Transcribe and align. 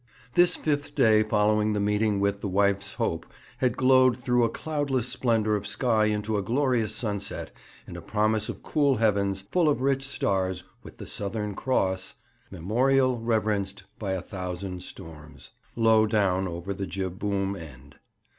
This 0.33 0.55
fifth 0.55 0.95
day 0.95 1.21
following 1.21 1.73
the 1.73 1.79
meeting 1.79 2.19
with 2.19 2.41
the 2.41 2.47
Wife's 2.47 2.93
Hope 2.93 3.23
had 3.59 3.77
glowed 3.77 4.17
through 4.17 4.43
a 4.43 4.49
cloudless 4.49 5.07
splendour 5.07 5.53
of 5.55 5.67
sky 5.67 6.05
into 6.05 6.37
a 6.37 6.41
glorious 6.41 6.95
sunset, 6.95 7.51
and 7.85 7.95
a 7.95 8.01
promise 8.01 8.49
of 8.49 8.63
cool 8.63 8.95
heavens, 8.95 9.41
full 9.51 9.69
of 9.69 9.79
rich 9.79 10.03
stars, 10.03 10.63
with 10.81 10.97
the 10.97 11.05
Southern 11.05 11.53
Cross 11.53 12.15
'Memorial 12.49 13.19
reverenced 13.19 13.83
by 13.99 14.13
a 14.13 14.23
thousand 14.23 14.81
storms' 14.81 15.51
low 15.75 16.07
down 16.07 16.47
over 16.47 16.73
the 16.73 16.87
jib 16.87 17.19
boom 17.19 17.55
end. 17.55 17.97